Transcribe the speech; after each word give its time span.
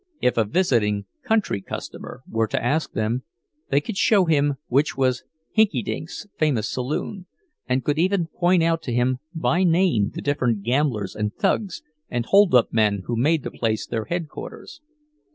If 0.19 0.35
a 0.35 0.45
visiting 0.45 1.05
"country 1.23 1.61
customer" 1.61 2.23
were 2.27 2.47
to 2.47 2.63
ask 2.65 2.93
them, 2.93 3.21
they 3.69 3.79
could 3.79 3.97
show 3.97 4.25
him 4.25 4.55
which 4.67 4.97
was 4.97 5.23
"Hinkydink's" 5.55 6.25
famous 6.39 6.67
saloon, 6.71 7.27
and 7.69 7.83
could 7.83 7.99
even 7.99 8.25
point 8.25 8.63
out 8.63 8.81
to 8.81 8.93
him 8.93 9.19
by 9.35 9.63
name 9.63 10.09
the 10.15 10.21
different 10.23 10.63
gamblers 10.63 11.15
and 11.15 11.35
thugs 11.35 11.83
and 12.09 12.25
"hold 12.25 12.55
up 12.55 12.73
men" 12.73 13.03
who 13.05 13.15
made 13.15 13.43
the 13.43 13.51
place 13.51 13.85
their 13.85 14.05
headquarters. 14.05 14.81